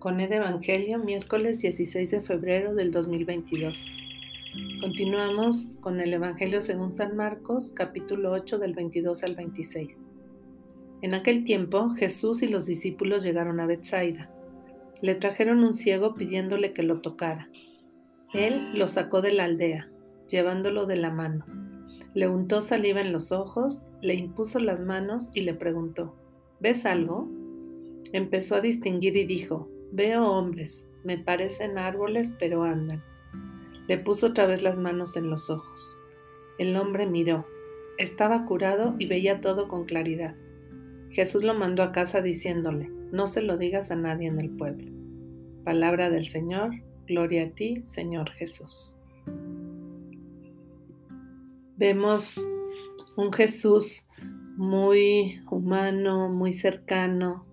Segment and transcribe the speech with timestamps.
[0.00, 3.86] con el Evangelio, miércoles 16 de febrero del 2022.
[4.80, 10.08] Continuamos con el Evangelio según San Marcos, capítulo 8 del 22 al 26.
[11.02, 14.30] En aquel tiempo, Jesús y los discípulos llegaron a Bethsaida.
[15.02, 17.50] Le trajeron un ciego pidiéndole que lo tocara.
[18.32, 19.90] Él lo sacó de la aldea,
[20.30, 21.44] llevándolo de la mano.
[22.14, 26.16] Le untó saliva en los ojos, le impuso las manos y le preguntó,
[26.58, 27.28] ¿ves algo?
[28.14, 33.02] Empezó a distinguir y dijo, Veo hombres, me parecen árboles, pero andan.
[33.88, 35.96] Le puso otra vez las manos en los ojos.
[36.58, 37.46] El hombre miró.
[37.98, 40.34] Estaba curado y veía todo con claridad.
[41.10, 44.90] Jesús lo mandó a casa diciéndole, no se lo digas a nadie en el pueblo.
[45.64, 46.70] Palabra del Señor,
[47.06, 48.96] gloria a ti, Señor Jesús.
[51.76, 52.40] Vemos
[53.16, 54.08] un Jesús
[54.56, 57.44] muy humano, muy cercano,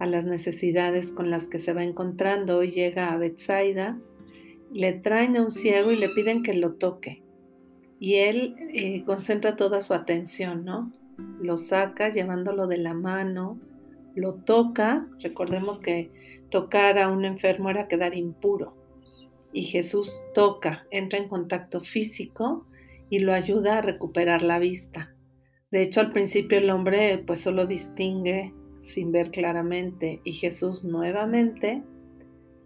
[0.00, 2.58] a las necesidades con las que se va encontrando.
[2.58, 4.00] Hoy llega a Bethsaida,
[4.72, 7.22] le traen a un ciego y le piden que lo toque.
[8.00, 10.90] Y él eh, concentra toda su atención, ¿no?
[11.40, 13.60] Lo saca llevándolo de la mano,
[14.14, 15.06] lo toca.
[15.20, 16.10] Recordemos que
[16.48, 18.74] tocar a un enfermo era quedar impuro.
[19.52, 22.66] Y Jesús toca, entra en contacto físico
[23.10, 25.14] y lo ayuda a recuperar la vista.
[25.70, 31.82] De hecho, al principio el hombre pues solo distingue sin ver claramente y Jesús nuevamente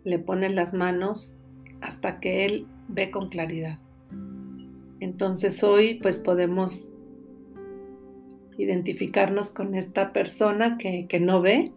[0.05, 1.39] le pone las manos
[1.81, 3.79] hasta que él ve con claridad.
[5.01, 6.89] Entonces hoy pues podemos
[8.57, 11.73] identificarnos con esta persona que, que no ve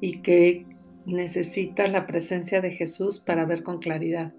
[0.00, 0.66] y que
[1.06, 4.32] necesita la presencia de Jesús para ver con claridad.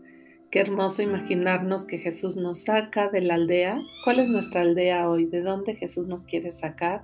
[0.52, 3.80] Qué hermoso imaginarnos que Jesús nos saca de la aldea.
[4.03, 5.25] ¿Cuál es nuestra aldea hoy?
[5.25, 7.03] ¿De dónde Jesús nos quiere sacar?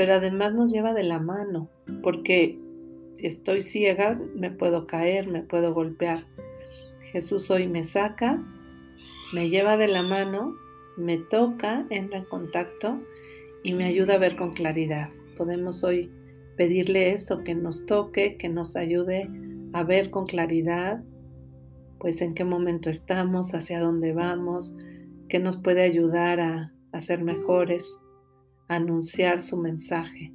[0.00, 1.68] Pero además nos lleva de la mano,
[2.02, 2.58] porque
[3.12, 6.24] si estoy ciega me puedo caer, me puedo golpear.
[7.12, 8.42] Jesús hoy me saca,
[9.34, 10.54] me lleva de la mano,
[10.96, 12.98] me toca, entra en contacto
[13.62, 15.10] y me ayuda a ver con claridad.
[15.36, 16.10] Podemos hoy
[16.56, 19.28] pedirle eso, que nos toque, que nos ayude
[19.74, 21.04] a ver con claridad,
[21.98, 24.74] pues en qué momento estamos, hacia dónde vamos,
[25.28, 27.86] que nos puede ayudar a, a ser mejores,
[28.70, 30.32] anunciar su mensaje.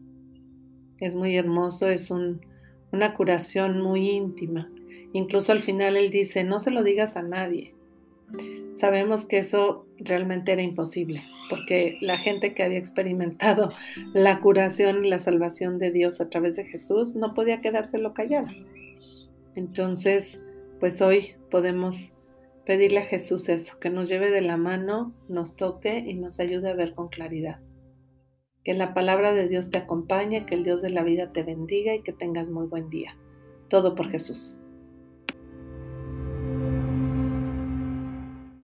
[1.00, 4.69] Es muy hermoso, es una curación muy íntima.
[5.13, 7.73] Incluso al final él dice, no se lo digas a nadie.
[8.73, 13.72] Sabemos que eso realmente era imposible, porque la gente que había experimentado
[14.13, 18.52] la curación y la salvación de Dios a través de Jesús no podía quedárselo callada.
[19.56, 20.41] Entonces,
[20.81, 22.12] pues hoy podemos
[22.66, 26.69] pedirle a Jesús eso, que nos lleve de la mano, nos toque y nos ayude
[26.69, 27.59] a ver con claridad.
[28.66, 31.96] Que la palabra de Dios te acompañe, que el Dios de la vida te bendiga
[31.96, 33.16] y que tengas muy buen día.
[33.70, 34.59] Todo por Jesús.